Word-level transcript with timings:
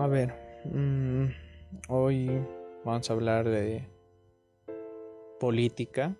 A 0.00 0.06
ver, 0.06 0.32
mm, 0.64 1.26
hoy 1.90 2.30
vamos 2.86 3.10
a 3.10 3.12
hablar 3.12 3.46
de 3.46 3.86
política, 5.38 6.16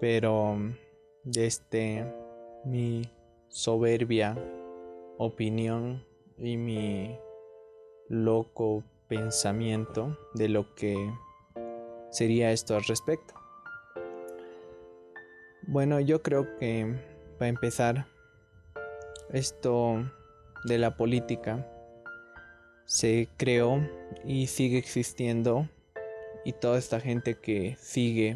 pero 0.00 0.56
desde 1.24 1.46
este, 1.46 2.14
mi 2.64 3.02
soberbia 3.48 4.34
opinión 5.18 6.06
y 6.38 6.56
mi 6.56 7.18
loco 8.08 8.82
pensamiento 9.08 10.16
de 10.32 10.48
lo 10.48 10.74
que 10.74 10.96
sería 12.10 12.50
esto 12.50 12.76
al 12.76 12.84
respecto. 12.84 13.34
Bueno, 15.66 16.00
yo 16.00 16.22
creo 16.22 16.56
que 16.56 16.96
para 17.38 17.50
empezar, 17.50 18.06
esto 19.34 20.10
de 20.64 20.78
la 20.78 20.96
política 20.96 21.74
se 22.88 23.28
creó 23.36 23.86
y 24.24 24.46
sigue 24.46 24.78
existiendo 24.78 25.68
y 26.42 26.54
toda 26.54 26.78
esta 26.78 27.00
gente 27.00 27.34
que 27.34 27.76
sigue 27.78 28.34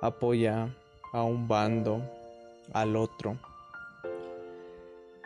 apoya 0.00 0.74
a 1.12 1.22
un 1.22 1.46
bando, 1.46 2.00
al 2.72 2.96
otro. 2.96 3.38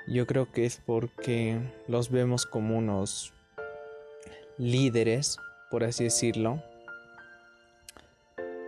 Yo 0.09 0.27
creo 0.27 0.51
que 0.51 0.67
es 0.67 0.83
porque 0.85 1.61
los 1.87 2.11
vemos 2.11 2.45
como 2.45 2.77
unos 2.77 3.33
líderes, 4.59 5.39
por 5.71 5.85
así 5.85 6.05
decirlo, 6.05 6.61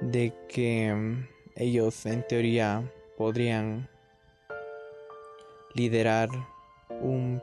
de 0.00 0.32
que 0.48 1.26
ellos 1.56 2.06
en 2.06 2.24
teoría 2.28 2.88
podrían 3.18 3.88
liderar 5.74 6.28
un 7.00 7.42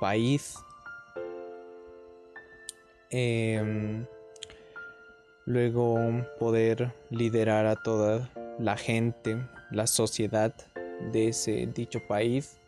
país 0.00 0.54
em, 3.10 4.06
luego 5.46 5.98
poder 6.38 6.92
liderar 7.10 7.66
a 7.66 7.76
toda 7.76 8.30
la 8.58 8.76
gente 8.76 9.36
la 9.70 9.86
sociedad 9.86 10.54
de 11.12 11.28
ese 11.28 11.66
dicho 11.66 12.00
país 12.06 12.58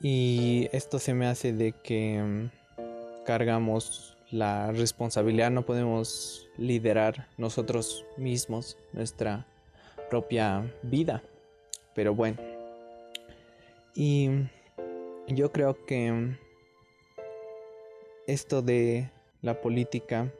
y 0.00 0.68
esto 0.72 0.98
se 0.98 1.12
me 1.12 1.26
hace 1.26 1.52
de 1.52 1.72
que 1.72 2.16
em, 2.16 2.50
cargamos 3.26 4.16
la 4.30 4.72
responsabilidad, 4.72 5.50
no 5.50 5.62
podemos 5.62 6.48
liderar 6.56 7.28
nosotros 7.36 8.06
mismos 8.16 8.78
nuestra 8.92 9.46
propia 10.08 10.72
vida. 10.82 11.22
Pero 11.94 12.14
bueno. 12.14 12.38
Y 13.94 14.30
yo 15.28 15.52
creo 15.52 15.84
que 15.84 16.36
esto 18.26 18.62
de 18.62 19.10
la 19.42 19.60
política 19.60 20.32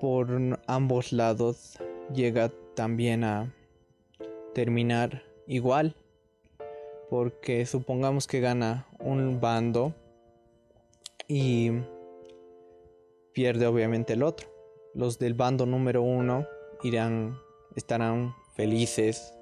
por 0.00 0.58
ambos 0.66 1.12
lados 1.12 1.78
llega 2.12 2.50
también 2.74 3.22
a 3.22 3.54
terminar 4.54 5.22
igual. 5.46 5.94
Porque 7.08 7.66
supongamos 7.66 8.26
que 8.26 8.40
gana 8.40 8.86
un 9.00 9.40
bando 9.40 9.94
y 11.26 11.72
pierde 13.32 13.66
obviamente 13.66 14.12
el 14.14 14.22
otro. 14.22 14.48
Los 14.94 15.18
del 15.18 15.34
bando 15.34 15.66
número 15.66 16.02
uno 16.02 16.46
irán, 16.82 17.36
estarán 17.76 18.34
felices 18.54 19.34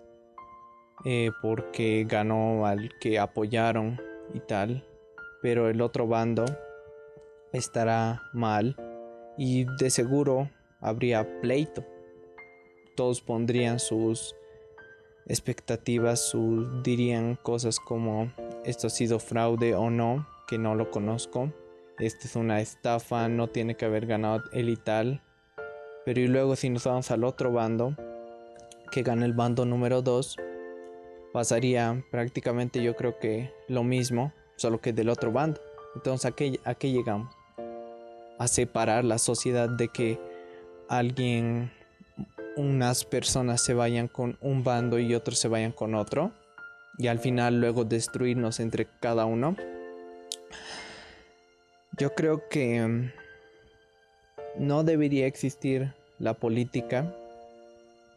eh, 1.04 1.30
porque 1.42 2.04
ganó 2.08 2.66
al 2.66 2.90
que 3.00 3.18
apoyaron 3.18 4.00
y 4.34 4.40
tal, 4.40 4.84
pero 5.42 5.68
el 5.68 5.80
otro 5.80 6.06
bando 6.06 6.44
estará 7.52 8.22
mal 8.32 8.76
y 9.36 9.64
de 9.78 9.90
seguro 9.90 10.50
habría 10.80 11.40
pleito. 11.40 11.84
Todos 12.96 13.20
pondrían 13.20 13.78
sus 13.78 14.34
expectativas, 15.26 16.32
dirían 16.82 17.36
cosas 17.36 17.78
como 17.78 18.32
esto 18.64 18.86
ha 18.88 18.90
sido 18.90 19.18
fraude 19.18 19.74
o 19.74 19.90
no, 19.90 20.26
que 20.46 20.58
no 20.58 20.74
lo 20.74 20.90
conozco 20.90 21.52
esta 21.98 22.28
es 22.28 22.36
una 22.36 22.60
estafa, 22.60 23.28
no 23.28 23.48
tiene 23.48 23.74
que 23.74 23.84
haber 23.84 24.06
ganado 24.06 24.44
él 24.52 24.68
y 24.68 24.76
tal. 24.76 25.20
Pero 26.04 26.20
y 26.20 26.28
luego 26.28 26.54
si 26.54 26.70
nos 26.70 26.84
vamos 26.84 27.10
al 27.10 27.24
otro 27.24 27.52
bando, 27.52 27.96
que 28.92 29.02
gana 29.02 29.26
el 29.26 29.32
bando 29.32 29.64
número 29.64 30.00
2, 30.00 30.36
pasaría 31.32 32.04
prácticamente 32.12 32.82
yo 32.82 32.94
creo 32.94 33.18
que 33.18 33.52
lo 33.66 33.82
mismo, 33.82 34.32
solo 34.58 34.80
que 34.80 34.92
del 34.92 35.08
otro 35.08 35.32
bando. 35.32 35.60
Entonces, 35.94 36.26
¿a 36.26 36.32
qué, 36.32 36.60
a 36.64 36.74
qué 36.74 36.90
llegamos? 36.90 37.34
A 38.38 38.46
separar 38.46 39.04
la 39.04 39.18
sociedad 39.18 39.68
de 39.68 39.88
que 39.88 40.18
alguien, 40.88 41.72
unas 42.56 43.04
personas 43.04 43.62
se 43.62 43.72
vayan 43.72 44.08
con 44.08 44.36
un 44.40 44.64
bando 44.64 44.98
y 44.98 45.14
otros 45.14 45.38
se 45.38 45.48
vayan 45.48 45.72
con 45.72 45.94
otro. 45.94 46.32
Y 46.98 47.06
al 47.06 47.20
final 47.20 47.60
luego 47.60 47.84
destruirnos 47.84 48.60
entre 48.60 48.86
cada 49.00 49.24
uno. 49.24 49.56
Yo 51.96 52.14
creo 52.14 52.48
que 52.48 52.80
mm, 52.80 53.10
no 54.58 54.82
debería 54.82 55.26
existir 55.26 55.94
la 56.18 56.34
política. 56.34 57.14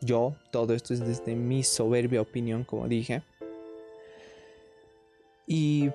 Yo, 0.01 0.35
todo 0.49 0.73
esto 0.73 0.93
es 0.93 0.99
desde 0.99 1.35
mi 1.35 1.63
soberbia 1.63 2.21
opinión, 2.21 2.63
como 2.63 2.87
dije. 2.87 3.21
Y 5.45 5.91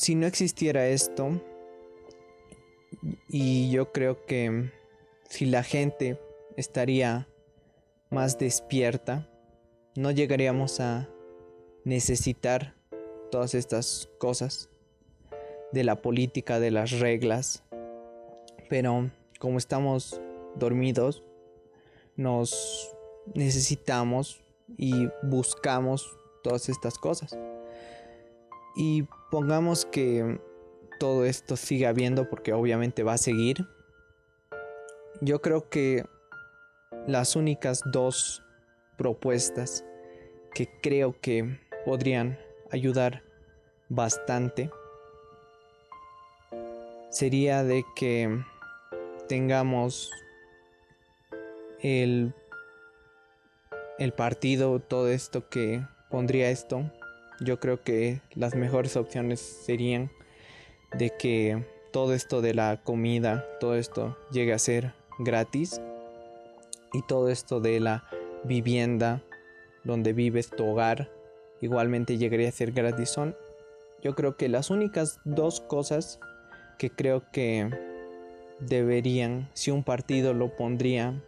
si 0.00 0.14
no 0.14 0.26
existiera 0.26 0.86
esto, 0.86 1.42
y 3.28 3.70
yo 3.70 3.92
creo 3.92 4.24
que 4.24 4.72
si 5.28 5.44
la 5.44 5.62
gente 5.62 6.18
estaría 6.56 7.28
más 8.08 8.38
despierta, 8.38 9.28
no 9.96 10.10
llegaríamos 10.10 10.80
a 10.80 11.06
necesitar 11.84 12.74
todas 13.30 13.54
estas 13.54 14.08
cosas 14.16 14.70
de 15.70 15.84
la 15.84 16.00
política, 16.00 16.58
de 16.60 16.70
las 16.70 16.92
reglas. 16.92 17.62
Pero 18.70 19.10
como 19.38 19.58
estamos 19.58 20.18
dormidos, 20.56 21.22
nos 22.16 22.90
necesitamos 23.34 24.42
y 24.78 25.08
buscamos 25.24 26.16
todas 26.42 26.70
estas 26.70 26.96
cosas. 26.96 27.36
Y 28.76 29.04
pongamos 29.30 29.84
que 29.84 30.40
todo 30.98 31.24
esto 31.24 31.56
siga 31.56 31.88
habiendo 31.88 32.28
porque 32.28 32.52
obviamente 32.52 33.02
va 33.02 33.14
a 33.14 33.18
seguir. 33.18 33.66
Yo 35.20 35.40
creo 35.40 35.68
que 35.68 36.04
las 37.06 37.36
únicas 37.36 37.82
dos 37.86 38.42
propuestas 38.96 39.84
que 40.54 40.68
creo 40.82 41.18
que 41.20 41.58
podrían 41.84 42.38
ayudar 42.70 43.22
bastante 43.88 44.70
sería 47.10 47.64
de 47.64 47.84
que 47.96 48.44
tengamos 49.28 50.10
el, 51.80 52.34
el 53.98 54.12
partido, 54.12 54.80
todo 54.80 55.08
esto 55.08 55.48
que 55.48 55.84
pondría 56.08 56.50
esto. 56.50 56.90
Yo 57.40 57.58
creo 57.58 57.82
que 57.82 58.20
las 58.34 58.54
mejores 58.54 58.96
opciones 58.96 59.40
serían 59.40 60.10
de 60.96 61.10
que 61.10 61.64
todo 61.92 62.14
esto 62.14 62.40
de 62.42 62.54
la 62.54 62.82
comida, 62.82 63.46
todo 63.60 63.76
esto 63.76 64.16
llegue 64.30 64.52
a 64.52 64.58
ser 64.58 64.92
gratis 65.18 65.80
y 66.92 67.02
todo 67.02 67.28
esto 67.30 67.60
de 67.60 67.80
la 67.80 68.04
vivienda 68.44 69.22
donde 69.84 70.12
vives 70.12 70.50
tu 70.50 70.66
hogar 70.66 71.10
igualmente 71.60 72.18
llegaría 72.18 72.48
a 72.48 72.52
ser 72.52 72.72
gratis. 72.72 73.10
Son 73.10 73.36
yo 74.02 74.14
creo 74.14 74.36
que 74.36 74.48
las 74.48 74.70
únicas 74.70 75.20
dos 75.24 75.60
cosas 75.60 76.20
que 76.78 76.90
creo 76.90 77.30
que 77.32 77.70
deberían, 78.60 79.48
si 79.52 79.70
un 79.70 79.84
partido 79.84 80.32
lo 80.32 80.56
pondría 80.56 81.22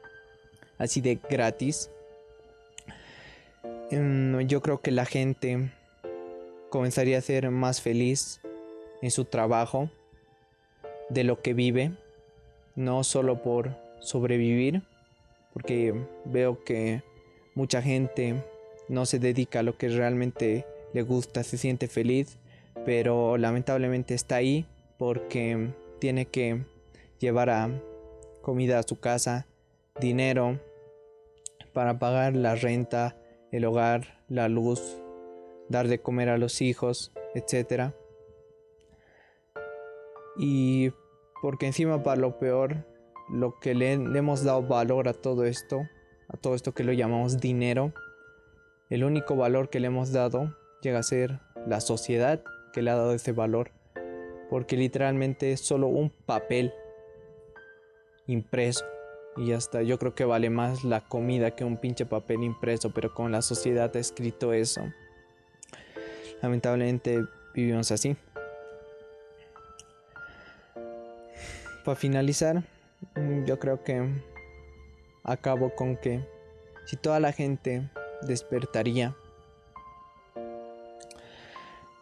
así 0.79 1.01
de 1.01 1.19
gratis, 1.29 1.91
em, 3.91 4.41
yo 4.47 4.63
creo 4.63 4.81
que 4.81 4.91
la 4.91 5.05
gente 5.05 5.71
comenzaría 6.73 7.19
a 7.19 7.21
ser 7.21 7.51
más 7.51 7.83
feliz 7.83 8.41
en 9.03 9.11
su 9.11 9.27
trabajo, 9.27 9.91
de 11.11 11.23
lo 11.23 11.43
que 11.43 11.53
vive, 11.53 11.93
no 12.77 13.05
solo 13.05 13.43
por 13.43 13.77
sobrevivir, 14.01 14.81
porque 15.53 15.95
veo 16.25 16.65
que 16.65 17.03
mucha 17.55 17.83
gente 17.83 18.43
no 18.89 19.05
se 19.05 19.19
dedica 19.19 19.61
a 19.61 19.63
lo 19.63 19.77
que 19.77 19.91
realmente 19.91 20.65
le 20.95 21.03
gusta, 21.03 21.43
se 21.43 21.59
siente 21.59 21.89
feliz, 21.89 22.39
pero 22.87 23.37
lamentablemente 23.37 24.15
está 24.15 24.37
ahí 24.37 24.67
porque 24.97 25.75
tiene 25.99 26.25
que 26.25 26.65
llevar 27.19 27.51
a 27.51 27.69
comida 28.41 28.79
a 28.79 28.83
su 28.83 28.99
casa, 28.99 29.47
dinero 30.01 30.59
para 31.75 31.99
pagar 31.99 32.35
la 32.35 32.55
renta, 32.55 33.15
el 33.51 33.67
hogar, 33.67 34.23
la 34.31 34.49
luz, 34.49 35.03
dar 35.73 35.89
de 35.89 36.01
comer 36.01 36.29
a 36.29 36.39
los 36.39 36.63
hijos, 36.63 37.13
etc. 37.35 37.93
Y 40.37 40.93
porque 41.41 41.67
encima 41.67 42.03
para 42.05 42.21
lo 42.21 42.39
peor, 42.39 42.87
lo 43.29 43.59
que 43.59 43.75
le, 43.75 43.93
hemos 43.93 44.45
dado 44.45 44.63
valor 44.63 45.09
a 45.09 45.15
todo 45.15 45.45
esto, 45.45 45.83
a 46.29 46.37
todo 46.37 46.55
esto 46.55 46.73
que 46.73 46.85
lo 46.85 46.93
llamamos 46.93 47.41
dinero, 47.41 47.93
el 48.91 49.03
único 49.03 49.35
valor 49.35 49.71
que 49.71 49.81
le 49.81 49.89
hemos 49.89 50.13
dado 50.13 50.57
llega 50.83 51.01
a 51.01 51.03
ser 51.03 51.41
la 51.67 51.81
sociedad 51.81 52.43
que 52.73 52.83
le 52.83 52.91
ha 52.91 52.97
dado 52.97 53.15
ese 53.15 53.33
valor. 53.33 53.73
Porque 54.51 54.77
literalmente 54.77 55.53
es 55.53 55.61
solo 55.61 55.89
un 55.89 56.11
papel 56.11 56.73
impreso. 58.27 58.85
Y 59.37 59.47
ya 59.47 59.57
está, 59.57 59.81
yo 59.81 59.99
creo 59.99 60.15
que 60.15 60.27
vale 60.27 60.51
más 60.51 60.85
la 60.85 61.09
comida 61.09 61.53
que 61.53 61.65
un 61.65 61.79
pinche 61.79 62.05
papel 62.05 62.43
impreso, 62.43 62.93
pero 62.93 63.15
con 63.15 63.33
la 63.33 63.41
sociedad 63.41 63.91
ha 63.97 63.99
escrito 63.99 64.53
eso. 64.53 64.83
Lamentablemente 66.43 67.25
vivimos 67.55 67.93
así. 67.93 68.17
Para 71.85 71.97
finalizar, 71.97 72.63
yo 73.47 73.59
creo 73.59 73.83
que 73.83 74.09
acabo 75.25 75.75
con 75.75 75.97
que 75.97 76.25
si 76.85 76.97
toda 76.97 77.21
la 77.21 77.33
gente 77.33 77.89
despertaría, 78.23 79.17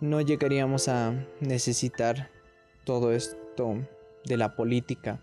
no 0.00 0.20
llegaríamos 0.22 0.88
a 0.88 1.12
necesitar 1.40 2.30
todo 2.84 3.12
esto 3.12 3.76
de 4.24 4.36
la 4.36 4.56
política, 4.56 5.20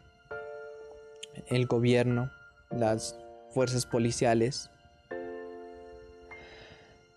el 1.48 1.66
gobierno, 1.66 2.31
las 2.69 3.19
fuerzas 3.50 3.86
policiales. 3.86 4.69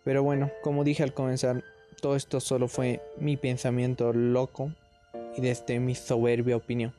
Pero 0.05 0.23
bueno, 0.23 0.51
como 0.63 0.85
dije 0.85 1.03
al 1.03 1.13
comenzar, 1.13 1.63
todo 2.01 2.17
esto 2.17 2.41
solo 2.41 2.69
fue 2.69 3.01
mi 3.19 3.37
pensamiento 3.37 4.13
loco 4.13 4.73
y 5.37 5.41
desde 5.41 5.79
mi 5.81 5.95
soberbia 5.95 6.57
opinión. 6.57 6.93